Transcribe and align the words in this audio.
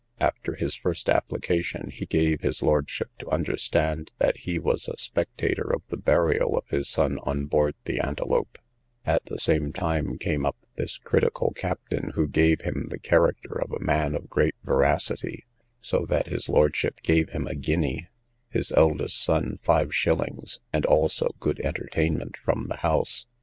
After 0.19 0.55
his 0.55 0.73
first 0.73 1.07
application, 1.09 1.91
he 1.91 2.07
gave 2.07 2.41
his 2.41 2.63
lordship 2.63 3.11
to 3.19 3.29
understand, 3.29 4.09
that 4.17 4.35
he 4.35 4.57
was 4.57 4.87
a 4.87 4.97
spectator 4.97 5.71
of 5.71 5.83
the 5.89 5.95
burial 5.97 6.57
of 6.57 6.67
his 6.69 6.89
son 6.89 7.19
on 7.19 7.45
board 7.45 7.75
the 7.85 7.99
Antelope; 7.99 8.57
at 9.05 9.23
the 9.27 9.37
same 9.37 9.71
time 9.71 10.17
came 10.17 10.43
up 10.43 10.57
this 10.73 10.97
critical 10.97 11.51
captain, 11.53 12.13
who 12.15 12.27
gave 12.27 12.61
him 12.61 12.87
the 12.89 12.97
character 12.97 13.51
of 13.61 13.71
a 13.71 13.79
man 13.85 14.15
of 14.15 14.27
great 14.27 14.55
veracity, 14.63 15.45
so 15.81 16.07
that 16.07 16.25
his 16.25 16.49
lordship 16.49 17.01
gave 17.03 17.29
him 17.29 17.45
a 17.45 17.53
guinea, 17.53 18.07
his 18.49 18.71
eldest 18.71 19.21
son 19.21 19.55
five 19.61 19.93
shillings, 19.93 20.61
and 20.73 20.83
also 20.83 21.27
good 21.39 21.59
entertainment 21.59 22.37
from 22.43 22.65
the 22.65 22.77
house. 22.77 23.27